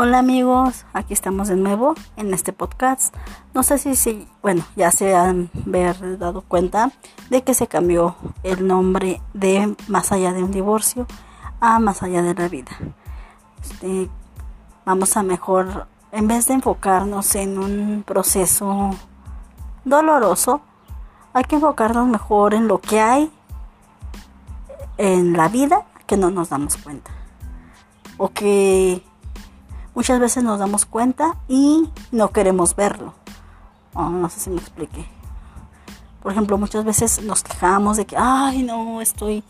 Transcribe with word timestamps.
Hola 0.00 0.20
amigos, 0.20 0.86
aquí 0.92 1.12
estamos 1.12 1.48
de 1.48 1.56
nuevo 1.56 1.96
en 2.16 2.32
este 2.32 2.52
podcast. 2.52 3.12
No 3.52 3.64
sé 3.64 3.78
si, 3.78 4.28
bueno, 4.42 4.62
ya 4.76 4.92
se 4.92 5.16
han 5.16 5.50
dado 6.20 6.42
cuenta 6.42 6.92
de 7.30 7.42
que 7.42 7.52
se 7.52 7.66
cambió 7.66 8.14
el 8.44 8.64
nombre 8.64 9.20
de 9.34 9.74
Más 9.88 10.12
allá 10.12 10.32
de 10.32 10.44
un 10.44 10.52
divorcio 10.52 11.08
a 11.58 11.80
Más 11.80 12.04
allá 12.04 12.22
de 12.22 12.32
la 12.32 12.46
vida. 12.46 12.70
Este, 13.60 14.08
vamos 14.86 15.16
a 15.16 15.24
mejor, 15.24 15.88
en 16.12 16.28
vez 16.28 16.46
de 16.46 16.54
enfocarnos 16.54 17.34
en 17.34 17.58
un 17.58 18.04
proceso 18.06 18.90
doloroso, 19.84 20.60
hay 21.32 21.42
que 21.42 21.56
enfocarnos 21.56 22.06
mejor 22.06 22.54
en 22.54 22.68
lo 22.68 22.80
que 22.80 23.00
hay 23.00 23.32
en 24.96 25.32
la 25.32 25.48
vida 25.48 25.86
que 26.06 26.16
no 26.16 26.30
nos 26.30 26.50
damos 26.50 26.76
cuenta. 26.76 27.10
O 28.16 28.28
que 28.28 29.02
muchas 29.98 30.20
veces 30.20 30.44
nos 30.44 30.60
damos 30.60 30.86
cuenta 30.86 31.34
y 31.48 31.90
no 32.12 32.30
queremos 32.30 32.76
verlo. 32.76 33.14
Oh, 33.94 34.08
no 34.08 34.28
sé 34.30 34.38
si 34.38 34.48
me 34.48 34.58
expliqué. 34.58 35.04
Por 36.22 36.30
ejemplo, 36.30 36.56
muchas 36.56 36.84
veces 36.84 37.20
nos 37.24 37.42
quejamos 37.42 37.96
de 37.96 38.06
que, 38.06 38.16
ay, 38.16 38.62
no, 38.62 39.00
estoy, 39.00 39.42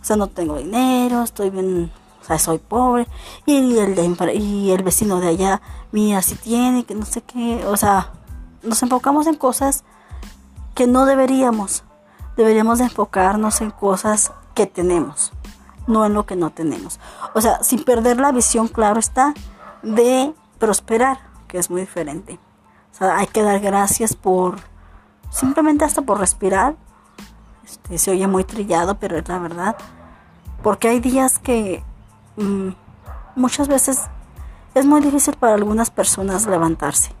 o 0.00 0.04
sea, 0.04 0.14
no 0.14 0.28
tengo 0.28 0.56
dinero, 0.56 1.24
estoy 1.24 1.50
bien, 1.50 1.90
o 2.22 2.24
sea, 2.24 2.38
soy 2.38 2.58
pobre. 2.58 3.08
Y 3.44 3.76
el, 3.76 3.96
de, 3.96 4.34
y 4.36 4.70
el 4.70 4.84
vecino 4.84 5.18
de 5.18 5.30
allá, 5.30 5.60
mira, 5.90 6.22
si 6.22 6.36
tiene, 6.36 6.84
que 6.84 6.94
no 6.94 7.04
sé 7.04 7.22
qué. 7.22 7.66
O 7.66 7.76
sea, 7.76 8.12
nos 8.62 8.80
enfocamos 8.84 9.26
en 9.26 9.34
cosas 9.34 9.82
que 10.76 10.86
no 10.86 11.06
deberíamos. 11.06 11.82
Deberíamos 12.36 12.78
de 12.78 12.84
enfocarnos 12.84 13.60
en 13.62 13.72
cosas 13.72 14.30
que 14.54 14.66
tenemos 14.66 15.32
no 15.88 16.04
en 16.04 16.12
lo 16.12 16.26
que 16.26 16.36
no 16.36 16.50
tenemos. 16.50 17.00
O 17.34 17.40
sea, 17.40 17.64
sin 17.64 17.82
perder 17.82 18.20
la 18.20 18.30
visión, 18.30 18.68
claro 18.68 19.00
está, 19.00 19.32
de 19.94 20.34
prosperar, 20.58 21.18
que 21.46 21.58
es 21.58 21.70
muy 21.70 21.82
diferente. 21.82 22.38
Hay 23.00 23.26
que 23.28 23.42
dar 23.42 23.60
gracias 23.60 24.16
por, 24.16 24.56
simplemente 25.30 25.84
hasta 25.84 26.02
por 26.02 26.18
respirar. 26.18 26.76
Este, 27.64 27.98
se 27.98 28.10
oye 28.10 28.26
muy 28.26 28.44
trillado, 28.44 28.98
pero 28.98 29.16
es 29.16 29.28
la 29.28 29.38
verdad. 29.38 29.76
Porque 30.62 30.88
hay 30.88 31.00
días 31.00 31.38
que 31.38 31.82
mm, 32.36 32.70
muchas 33.36 33.68
veces 33.68 34.02
es 34.74 34.86
muy 34.86 35.00
difícil 35.00 35.34
para 35.36 35.54
algunas 35.54 35.90
personas 35.90 36.46
levantarse. 36.46 37.12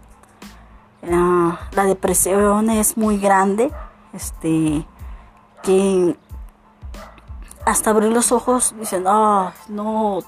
Ah, 1.10 1.58
la 1.72 1.84
depresión 1.84 2.70
es 2.70 2.96
muy 2.96 3.18
grande, 3.18 3.72
este, 4.12 4.84
que 5.62 6.16
hasta 7.64 7.90
abrir 7.90 8.10
los 8.12 8.32
ojos 8.32 8.74
dicen, 8.78 9.04
ah, 9.06 9.52
no, 9.68 10.20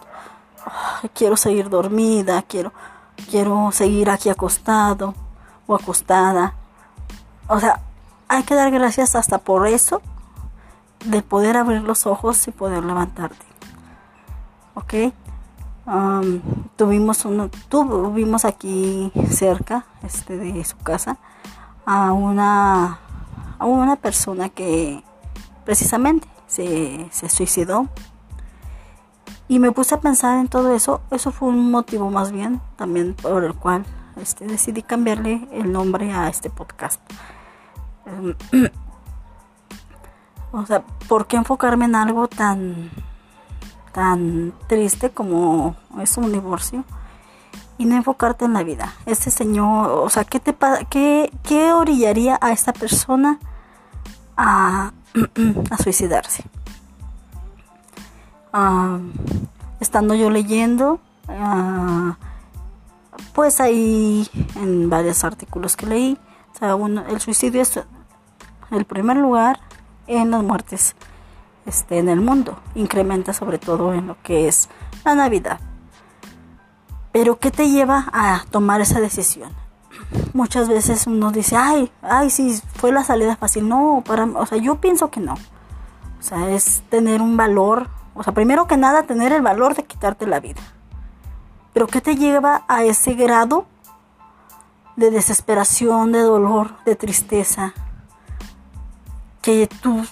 quiero 1.15 1.37
seguir 1.37 1.69
dormida, 1.69 2.43
quiero, 2.43 2.73
quiero 3.31 3.71
seguir 3.73 4.11
aquí 4.11 4.29
acostado 4.29 5.15
o 5.67 5.75
acostada. 5.75 6.55
O 7.49 7.59
sea, 7.61 7.81
hay 8.29 8.43
que 8.45 8.55
dar 8.55 8.71
gracias 8.71 9.15
hasta 9.15 9.39
por 9.39 9.67
eso, 9.67 10.03
de 11.05 11.23
poder 11.23 11.57
abrir 11.57 11.83
los 11.83 12.07
ojos 12.07 12.47
y 12.49 12.51
poder 12.51 12.85
levantarte. 12.85 13.47
¿Ok? 14.75 14.95
tuvimos 16.77 17.25
uno, 17.25 17.51
tuvimos 17.69 18.45
aquí 18.45 19.11
cerca 19.29 19.87
este, 20.05 20.37
de 20.37 20.65
su 20.65 20.77
casa 20.79 21.17
a 21.85 22.13
una, 22.13 23.01
a 23.59 23.65
una 23.65 23.97
persona 23.97 24.51
que 24.51 25.03
precisamente 25.65 26.29
se, 26.47 27.11
suicidó. 27.29 27.89
Y 29.51 29.59
me 29.59 29.73
puse 29.73 29.97
a 29.97 30.01
pensar 30.01 30.39
en 30.39 30.47
todo 30.47 30.73
eso. 30.77 31.01
Eso 31.11 31.33
fue 31.33 31.49
un 31.49 31.73
motivo 31.73 32.09
más 32.09 32.31
bien 32.31 32.61
también 32.77 33.15
por 33.15 33.43
el 33.43 33.53
cual 33.53 33.85
este, 34.15 34.47
decidí 34.47 34.81
cambiarle 34.81 35.49
el 35.51 35.73
nombre 35.73 36.13
a 36.13 36.29
este 36.29 36.51
podcast. 36.51 37.01
Em, 38.07 38.37
o 40.53 40.67
sea, 40.67 40.85
¿por 41.09 41.27
qué 41.27 41.37
enfocarme 41.37 41.87
en 41.87 41.97
algo 41.97 42.29
tan, 42.29 42.93
tan 43.93 44.55
triste 44.69 45.11
como 45.11 45.75
es 46.01 46.17
un 46.17 46.31
divorcio? 46.31 46.85
Y 47.77 47.87
no 47.87 47.97
enfocarte 47.97 48.45
en 48.45 48.53
la 48.53 48.63
vida. 48.63 48.95
Este 49.05 49.33
señor, 49.33 49.91
o 49.91 50.09
sea, 50.11 50.23
¿qué, 50.23 50.39
te, 50.39 50.55
qué, 50.91 51.29
qué 51.43 51.73
orillaría 51.73 52.39
a 52.41 52.53
esta 52.53 52.73
persona 52.73 53.41
a, 54.37 54.93
a 55.73 55.77
suicidarse. 55.77 56.45
Ah, 58.53 58.99
estando 59.81 60.15
yo 60.15 60.31
leyendo, 60.31 61.01
ah, 61.29 62.17
pues 63.35 63.61
ahí 63.61 64.29
en 64.57 64.91
varios 64.91 65.25
artículos 65.25 65.77
que 65.77 65.87
leí, 65.87 66.19
el 67.09 67.21
suicidio 67.21 67.63
es 67.63 67.81
el 68.71 68.85
primer 68.85 69.17
lugar 69.17 69.61
en 70.07 70.31
las 70.31 70.43
muertes 70.43 70.95
este, 71.65 71.99
en 71.99 72.09
el 72.09 72.21
mundo. 72.21 72.59
Incrementa 72.75 73.33
sobre 73.33 73.59
todo 73.59 73.95
en 73.95 74.09
lo 74.09 74.17
que 74.23 74.49
es 74.49 74.69
la 75.05 75.15
Navidad. 75.15 75.61
Pero 77.13 77.39
¿qué 77.39 77.51
te 77.51 77.71
lleva 77.71 78.09
a 78.13 78.45
tomar 78.51 78.81
esa 78.81 79.01
decisión? 79.01 79.51
muchas 80.33 80.69
veces 80.69 81.07
uno 81.07 81.31
dice, 81.31 81.57
ay, 81.57 81.91
ay, 82.03 82.31
sí, 82.31 82.61
fue 82.75 82.93
la 82.93 83.05
salida 83.05 83.37
fácil. 83.37 83.69
No, 83.69 84.03
para, 84.07 84.25
o 84.25 84.47
sea, 84.47 84.59
yo 84.59 84.81
pienso 84.81 85.11
que 85.11 85.21
no. 85.21 85.35
O 85.35 86.23
sea, 86.23 86.51
es 86.51 86.83
tener 86.89 87.23
un 87.23 87.37
valor, 87.37 87.89
o 88.21 88.23
sea, 88.23 88.35
primero 88.35 88.67
que 88.67 88.77
nada, 88.77 89.05
tener 89.05 89.33
el 89.33 89.41
valor 89.41 89.75
de 89.75 89.85
quitarte 89.85 90.27
la 90.27 90.41
vida. 90.41 90.61
Pero 91.73 91.87
¿qué 91.87 92.03
te 92.03 92.17
lleva 92.17 92.65
a 92.69 92.85
ese 92.85 93.15
grado 93.15 93.65
de 94.95 95.11
desesperación, 95.11 96.13
de 96.13 96.21
dolor, 96.21 96.77
de 96.85 96.97
tristeza? 96.97 97.73
Que 99.41 99.67
tú 99.81 100.05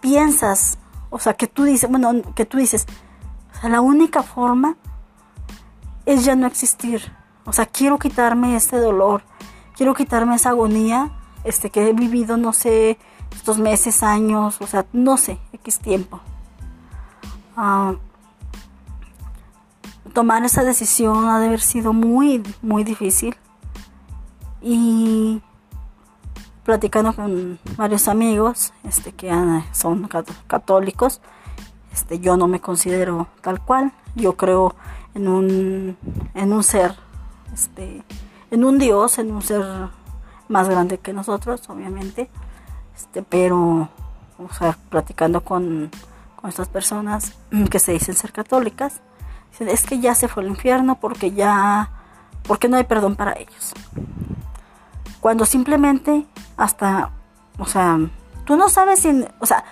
piensas, 0.00 0.78
o 1.08 1.20
sea, 1.20 1.34
que 1.34 1.46
tú 1.46 1.62
dices, 1.62 1.88
bueno, 1.88 2.14
que 2.34 2.46
tú 2.46 2.58
dices, 2.58 2.84
o 3.56 3.60
sea, 3.60 3.70
la 3.70 3.80
única 3.80 4.24
forma 4.24 4.76
es 6.04 6.24
ya 6.24 6.34
no 6.34 6.48
existir. 6.48 7.12
O 7.44 7.52
sea, 7.52 7.66
quiero 7.66 8.00
quitarme 8.00 8.56
este 8.56 8.76
dolor, 8.80 9.22
quiero 9.76 9.94
quitarme 9.94 10.34
esa 10.34 10.48
agonía 10.48 11.12
este, 11.44 11.70
que 11.70 11.88
he 11.88 11.92
vivido, 11.92 12.38
no 12.38 12.52
sé, 12.52 12.98
estos 13.30 13.60
meses, 13.60 14.02
años, 14.02 14.60
o 14.60 14.66
sea, 14.66 14.84
no 14.92 15.16
sé, 15.16 15.38
X 15.52 15.78
tiempo. 15.78 16.20
Tomar 20.12 20.44
esa 20.44 20.64
decisión 20.64 21.28
ha 21.28 21.38
de 21.38 21.46
haber 21.46 21.60
sido 21.60 21.92
muy, 21.92 22.42
muy 22.62 22.84
difícil. 22.84 23.36
Y 24.62 25.42
platicando 26.64 27.14
con 27.14 27.58
varios 27.76 28.08
amigos 28.08 28.72
este, 28.82 29.12
que 29.12 29.30
son 29.72 30.08
católicos, 30.46 31.20
este, 31.92 32.18
yo 32.18 32.36
no 32.36 32.48
me 32.48 32.60
considero 32.60 33.28
tal 33.40 33.60
cual. 33.60 33.92
Yo 34.14 34.36
creo 34.36 34.74
en 35.14 35.28
un, 35.28 35.96
en 36.34 36.52
un 36.52 36.62
ser 36.62 36.96
este, 37.52 38.02
en 38.50 38.64
un 38.64 38.78
Dios, 38.78 39.18
en 39.18 39.32
un 39.32 39.42
ser 39.42 39.64
más 40.48 40.68
grande 40.68 40.98
que 40.98 41.12
nosotros, 41.12 41.68
obviamente, 41.68 42.30
este, 42.94 43.22
pero, 43.22 43.88
o 44.38 44.54
sea, 44.58 44.76
platicando 44.90 45.42
con, 45.42 45.90
estas 46.48 46.68
personas 46.68 47.32
que 47.70 47.78
se 47.78 47.92
dicen 47.92 48.14
ser 48.14 48.32
católicas, 48.32 49.00
dicen, 49.50 49.68
es 49.68 49.84
que 49.84 50.00
ya 50.00 50.14
se 50.14 50.28
fue 50.28 50.42
al 50.42 50.48
infierno 50.50 50.98
porque 51.00 51.32
ya, 51.32 51.90
porque 52.46 52.68
no 52.68 52.76
hay 52.76 52.84
perdón 52.84 53.16
para 53.16 53.32
ellos. 53.32 53.74
Cuando 55.20 55.44
simplemente 55.44 56.26
hasta, 56.56 57.10
o 57.58 57.66
sea, 57.66 57.98
tú 58.44 58.56
no 58.56 58.68
sabes 58.68 59.00
si, 59.00 59.24
o 59.40 59.46
sea, 59.46 59.64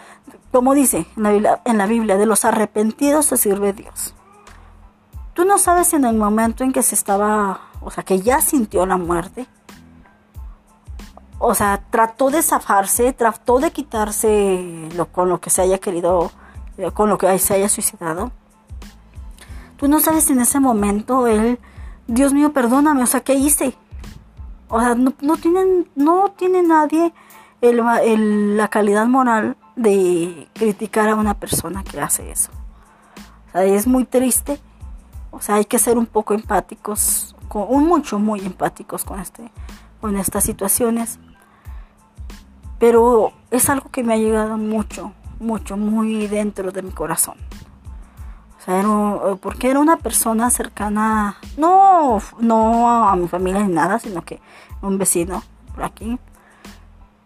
como 0.50 0.74
dice 0.74 1.06
en 1.16 1.22
la 1.22 1.30
Biblia, 1.30 1.62
en 1.64 1.78
la 1.78 1.86
Biblia 1.86 2.16
de 2.16 2.26
los 2.26 2.44
arrepentidos 2.44 3.26
se 3.26 3.36
sirve 3.36 3.72
Dios. 3.72 4.14
Tú 5.34 5.44
no 5.44 5.58
sabes 5.58 5.92
en 5.94 6.04
el 6.04 6.16
momento 6.16 6.62
en 6.62 6.72
que 6.72 6.82
se 6.82 6.94
estaba 6.94 7.60
o 7.84 7.90
sea, 7.90 8.02
que 8.02 8.20
ya 8.20 8.40
sintió 8.40 8.86
la 8.86 8.96
muerte. 8.96 9.46
O 11.38 11.54
sea, 11.54 11.82
trató 11.90 12.30
de 12.30 12.42
zafarse, 12.42 13.12
trató 13.12 13.58
de 13.58 13.70
quitarse 13.70 14.88
lo, 14.94 15.06
con 15.12 15.28
lo 15.28 15.40
que 15.40 15.50
se 15.50 15.62
haya 15.62 15.78
querido, 15.78 16.32
con 16.92 17.08
lo 17.08 17.18
que 17.18 17.38
se 17.38 17.54
haya 17.54 17.68
suicidado. 17.68 18.32
Tú 19.76 19.88
no 19.88 20.00
sabes 20.00 20.30
en 20.30 20.40
ese 20.40 20.60
momento 20.60 21.26
él, 21.26 21.58
Dios 22.06 22.32
mío, 22.32 22.52
perdóname, 22.52 23.02
o 23.02 23.06
sea, 23.06 23.20
¿qué 23.20 23.34
hice? 23.34 23.74
O 24.68 24.80
sea, 24.80 24.94
no, 24.94 25.36
tienen, 25.36 25.88
no 25.94 26.32
tiene 26.36 26.62
nadie 26.62 27.12
la 27.60 28.68
calidad 28.68 29.06
moral 29.06 29.56
de 29.76 30.48
criticar 30.52 31.08
a 31.08 31.14
una 31.14 31.34
persona 31.34 31.82
que 31.84 32.00
hace 32.00 32.30
eso. 32.30 32.50
O 33.48 33.52
sea, 33.52 33.64
es 33.64 33.86
muy 33.86 34.04
triste. 34.04 34.58
O 35.30 35.40
sea, 35.40 35.56
hay 35.56 35.64
que 35.64 35.78
ser 35.78 35.98
un 35.98 36.06
poco 36.06 36.34
empáticos 36.34 37.34
un 37.62 37.86
mucho, 37.86 38.18
muy 38.18 38.40
empáticos 38.40 39.04
con, 39.04 39.20
este, 39.20 39.50
con 40.00 40.16
estas 40.16 40.44
situaciones. 40.44 41.18
Pero 42.78 43.32
es 43.50 43.70
algo 43.70 43.90
que 43.90 44.02
me 44.02 44.14
ha 44.14 44.18
llegado 44.18 44.56
mucho, 44.56 45.12
mucho, 45.44 45.76
muy 45.76 46.26
dentro 46.26 46.72
de 46.72 46.82
mi 46.82 46.90
corazón. 46.90 47.36
O 48.58 48.64
sea, 48.64 48.80
era 48.80 49.36
porque 49.36 49.70
era 49.70 49.78
una 49.78 49.98
persona 49.98 50.50
cercana, 50.50 51.36
no, 51.58 52.18
no 52.38 53.08
a 53.08 53.14
mi 53.14 53.28
familia 53.28 53.62
ni 53.62 53.72
nada, 53.72 53.98
sino 53.98 54.22
que 54.22 54.40
un 54.80 54.98
vecino 54.98 55.42
por 55.74 55.84
aquí, 55.84 56.18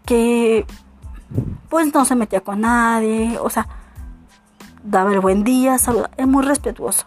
que 0.04 0.66
pues 1.68 1.92
no 1.94 2.04
se 2.04 2.16
metía 2.16 2.40
con 2.40 2.62
nadie, 2.62 3.38
o 3.40 3.50
sea, 3.50 3.68
daba 4.82 5.12
el 5.12 5.20
buen 5.20 5.44
día, 5.44 5.78
saludaba, 5.78 6.10
es 6.16 6.26
muy 6.26 6.44
respetuoso. 6.44 7.04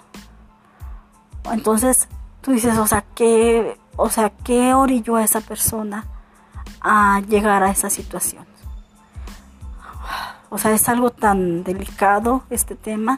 Entonces, 1.51 2.07
tú 2.41 2.51
dices, 2.51 2.77
o 2.77 2.87
sea, 2.87 3.03
¿qué, 3.15 3.77
o 3.95 4.09
sea, 4.09 4.29
¿qué 4.29 4.73
orilló 4.73 5.15
a 5.15 5.23
esa 5.23 5.41
persona 5.41 6.05
a 6.79 7.21
llegar 7.27 7.63
a 7.63 7.71
esa 7.71 7.89
situación? 7.89 8.45
O 10.53 10.57
sea, 10.57 10.73
es 10.73 10.89
algo 10.89 11.11
tan 11.11 11.63
delicado 11.63 12.43
este 12.49 12.75
tema, 12.75 13.15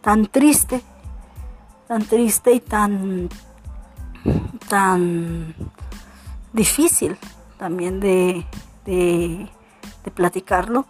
tan 0.00 0.24
triste, 0.26 0.82
tan 1.86 2.02
triste 2.02 2.52
y 2.52 2.60
tan, 2.60 3.28
tan 4.70 5.54
difícil 6.54 7.18
también 7.58 8.00
de, 8.00 8.46
de, 8.86 9.50
platicarlo. 10.14 10.86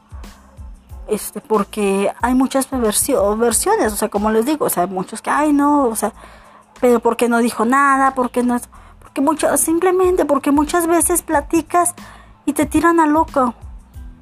Este, 1.08 1.40
porque 1.40 2.12
hay 2.22 2.34
muchas 2.36 2.70
versiones, 2.70 3.92
o 3.92 3.96
sea, 3.96 4.08
como 4.08 4.30
les 4.30 4.46
digo, 4.46 4.66
o 4.66 4.70
sea, 4.70 4.86
muchos 4.86 5.20
que, 5.20 5.30
ay, 5.30 5.52
no, 5.52 5.86
o 5.86 5.96
sea, 5.96 6.12
pero 6.80 7.00
¿por 7.00 7.16
qué 7.16 7.28
no 7.28 7.38
dijo 7.38 7.64
nada? 7.64 8.14
¿Por 8.14 8.30
qué 8.30 8.44
no? 8.44 8.56
Porque 9.00 9.20
mucho, 9.20 9.56
simplemente 9.56 10.24
porque 10.24 10.52
muchas 10.52 10.86
veces 10.86 11.22
platicas 11.22 11.96
y 12.46 12.52
te 12.52 12.66
tiran 12.66 13.00
a 13.00 13.06
loco. 13.06 13.56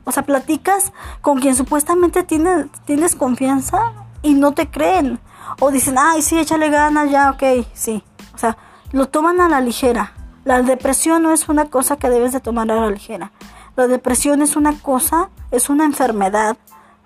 O 0.05 0.13
sea, 0.13 0.25
platicas 0.25 0.93
con 1.21 1.41
quien 1.41 1.55
supuestamente 1.55 2.23
tienes, 2.23 3.15
confianza 3.17 3.93
y 4.23 4.35
no 4.35 4.53
te 4.53 4.71
creen. 4.71 5.21
O 5.61 5.71
dicen, 5.71 5.97
ay, 5.99 6.23
sí, 6.23 6.39
échale 6.39 6.71
ganas, 6.71 7.11
ya, 7.11 7.31
ok, 7.31 7.67
sí. 7.75 8.03
O 8.35 8.39
sea, 8.39 8.57
lo 8.93 9.09
toman 9.09 9.41
a 9.41 9.49
la 9.49 9.61
ligera. 9.61 10.13
La 10.45 10.63
depresión 10.63 11.23
no 11.23 11.33
es 11.33 11.49
una 11.49 11.67
cosa 11.67 11.97
que 11.97 12.09
debes 12.09 12.33
de 12.33 12.41
tomar 12.41 12.71
a 12.71 12.81
la 12.81 12.91
ligera. 12.91 13.33
La 13.77 13.87
depresión 13.87 14.43
es 14.43 14.57
una 14.57 14.79
cosa, 14.79 15.31
es 15.51 15.69
una 15.69 15.85
enfermedad 15.85 16.57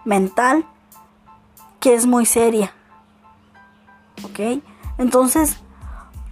mental 0.04 0.66
que 1.80 1.94
es 1.94 2.06
muy 2.06 2.26
seria. 2.26 2.72
¿Ok? 4.24 4.62
Entonces, 4.98 5.58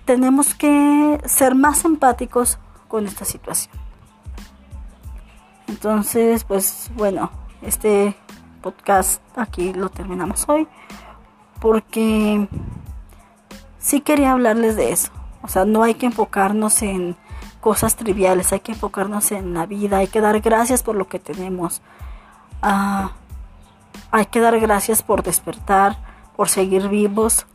tenemos 0.05 0.55
que 0.55 1.21
ser 1.27 1.55
más 1.55 1.85
empáticos 1.85 2.59
con 2.89 3.07
esta 3.07 3.25
situación. 3.25 3.82
Entonces, 5.73 6.45
pues 6.45 6.91
bueno, 6.97 7.31
este 7.63 8.15
podcast 8.61 9.23
aquí 9.35 9.73
lo 9.73 9.89
terminamos 9.89 10.45
hoy 10.47 10.69
porque 11.63 12.47
sí 13.79 14.03
quería 14.03 14.33
hablarles 14.33 14.77
de 14.77 14.93
eso. 14.93 15.11
O 15.41 15.49
sea, 15.49 15.65
no 15.65 15.83
hay 15.83 15.95
que 15.95 16.05
enfocarnos 16.05 16.83
en 16.83 17.17
cosas 17.63 17.97
triviales, 17.97 18.53
hay 18.53 18.61
que 18.61 18.73
enfocarnos 18.73 19.33
en 19.33 19.55
la 19.55 19.65
vida, 19.65 19.97
hay 19.97 20.09
que 20.09 20.21
dar 20.21 20.39
gracias 20.41 20.83
por 20.83 20.95
lo 20.95 21.09
que 21.09 21.19
tenemos. 21.19 21.81
Ah, 22.61 23.13
hay 24.11 24.27
que 24.27 24.41
dar 24.41 24.61
gracias 24.61 25.03
por 25.03 25.23
despertar, 25.23 25.97
por 26.37 26.51
seguir 26.51 26.91
vivos 26.91 27.47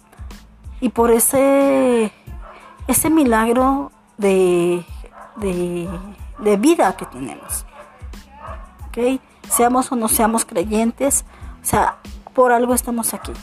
y 0.82 0.90
por 0.90 1.12
ese, 1.12 2.12
ese 2.88 3.10
milagro 3.12 3.92
de, 4.18 4.84
de, 5.36 5.88
de 6.40 6.58
vida 6.58 6.98
que 6.98 7.06
tenemos. 7.06 7.67
Seamos 9.50 9.92
o 9.92 9.96
no 9.96 10.08
seamos 10.08 10.46
creyentes, 10.46 11.24
o 11.62 11.66
sea, 11.66 11.98
por 12.34 12.52
algo 12.52 12.74
estamos 12.74 13.14
aquí. 13.14 13.34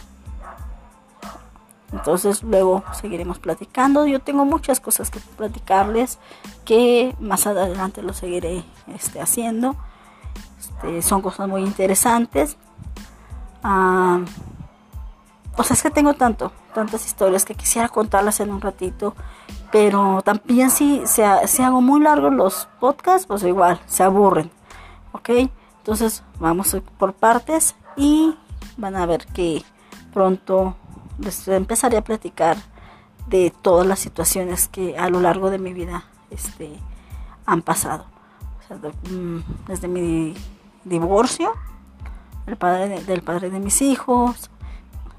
Entonces 1.92 2.42
luego 2.42 2.82
seguiremos 2.92 3.38
platicando. 3.38 4.06
Yo 4.06 4.20
tengo 4.20 4.44
muchas 4.44 4.80
cosas 4.80 5.10
que 5.10 5.20
platicarles 5.20 6.18
que 6.64 7.14
más 7.20 7.46
adelante 7.46 8.02
lo 8.02 8.12
seguiré 8.12 8.64
este, 8.88 9.20
haciendo. 9.20 9.76
Este, 10.58 11.02
son 11.02 11.22
cosas 11.22 11.48
muy 11.48 11.62
interesantes. 11.62 12.56
Ah, 13.62 14.20
o 15.56 15.62
sea, 15.62 15.74
es 15.74 15.82
que 15.82 15.90
tengo 15.90 16.14
tanto, 16.14 16.50
tantas 16.74 17.06
historias 17.06 17.44
que 17.44 17.54
quisiera 17.54 17.88
contarlas 17.88 18.40
en 18.40 18.50
un 18.50 18.60
ratito. 18.60 19.14
Pero 19.70 20.20
también 20.22 20.70
si, 20.70 21.02
si 21.06 21.22
hago 21.62 21.80
muy 21.80 22.00
largos 22.00 22.32
los 22.32 22.68
podcasts, 22.80 23.26
pues 23.26 23.44
igual, 23.44 23.80
se 23.86 24.02
aburren. 24.02 24.50
¿Ok? 25.14 25.30
Entonces 25.78 26.22
vamos 26.38 26.76
por 26.98 27.14
partes 27.14 27.76
y 27.96 28.36
van 28.76 28.96
a 28.96 29.06
ver 29.06 29.26
que 29.26 29.62
pronto 30.12 30.76
les 31.18 31.46
empezaré 31.48 31.96
a 31.96 32.04
platicar 32.04 32.56
de 33.26 33.52
todas 33.62 33.86
las 33.86 34.00
situaciones 34.00 34.68
que 34.68 34.98
a 34.98 35.08
lo 35.08 35.20
largo 35.20 35.50
de 35.50 35.58
mi 35.58 35.72
vida 35.72 36.04
este, 36.30 36.78
han 37.46 37.62
pasado. 37.62 38.06
Mm, 39.10 39.38
desde 39.68 39.88
mi 39.88 40.34
divorcio, 40.84 41.52
el 42.46 42.56
padre 42.56 43.00
del 43.02 43.22
padre 43.22 43.50
de 43.50 43.60
mis 43.60 43.82
hijos, 43.82 44.50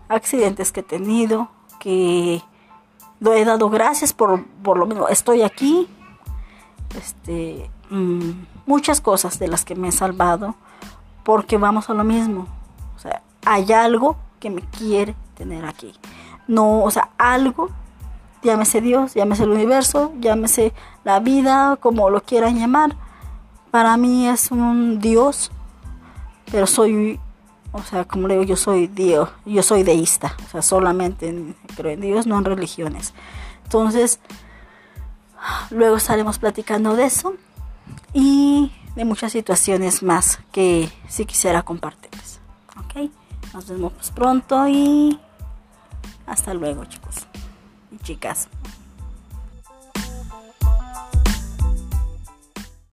accidentes 0.09 0.71
que 0.71 0.81
he 0.81 0.83
tenido, 0.83 1.50
que 1.80 2.42
he 3.21 3.45
dado 3.45 3.69
gracias 3.69 4.13
por, 4.13 4.45
por 4.63 4.77
lo 4.77 4.86
menos 4.86 5.09
estoy 5.09 5.42
aquí, 5.42 5.88
este, 6.97 7.69
mm, 7.89 8.31
muchas 8.65 9.01
cosas 9.01 9.39
de 9.39 9.47
las 9.47 9.65
que 9.65 9.75
me 9.75 9.89
he 9.89 9.91
salvado, 9.91 10.55
porque 11.23 11.57
vamos 11.57 11.89
a 11.89 11.93
lo 11.93 12.03
mismo. 12.03 12.47
O 12.95 12.99
sea, 12.99 13.21
hay 13.45 13.71
algo 13.73 14.17
que 14.39 14.49
me 14.49 14.61
quiere 14.61 15.15
tener 15.35 15.65
aquí. 15.65 15.93
No, 16.47 16.83
o 16.83 16.91
sea, 16.91 17.09
algo, 17.17 17.69
llámese 18.43 18.81
Dios, 18.81 19.13
llámese 19.13 19.43
el 19.43 19.51
universo, 19.51 20.13
llámese 20.19 20.73
la 21.03 21.19
vida, 21.19 21.77
como 21.77 22.09
lo 22.09 22.21
quieran 22.21 22.59
llamar. 22.59 22.95
Para 23.71 23.97
mí 23.97 24.27
es 24.27 24.51
un 24.51 24.99
Dios, 24.99 25.51
pero 26.51 26.67
soy, 26.67 27.19
o 27.71 27.81
sea, 27.81 28.05
como 28.05 28.27
le 28.27 28.35
digo, 28.35 28.45
yo 28.45 28.55
soy 28.55 28.87
Dios, 28.87 29.29
yo 29.45 29.63
soy 29.63 29.83
deísta, 29.83 30.35
o 30.45 30.49
sea, 30.49 30.61
solamente 30.61 31.55
creo 31.75 31.91
en 31.91 32.01
Dios, 32.01 32.27
no 32.27 32.37
en 32.37 32.45
religiones. 32.45 33.13
Entonces, 33.63 34.19
luego 35.71 35.97
estaremos 35.97 36.39
platicando 36.39 36.95
de 36.95 37.05
eso 37.05 37.33
y 38.15 38.71
de 38.95 39.03
muchas 39.03 39.33
situaciones 39.33 40.01
más 40.01 40.39
que 40.53 40.89
sí 41.09 41.25
quisiera 41.25 41.63
compartirles. 41.63 42.39
¿Ok? 42.77 43.12
Nos 43.54 43.68
vemos 43.68 44.11
pronto 44.16 44.68
y 44.68 45.19
hasta 46.25 46.54
luego 46.54 46.85
chicos 46.85 47.28
y 47.92 47.97
chicas. 47.99 48.47